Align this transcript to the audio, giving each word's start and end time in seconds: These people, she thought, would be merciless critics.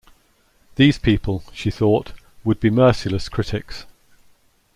These 0.77 0.97
people, 0.97 1.43
she 1.53 1.69
thought, 1.69 2.13
would 2.43 2.59
be 2.59 2.71
merciless 2.71 3.29
critics. 3.29 3.85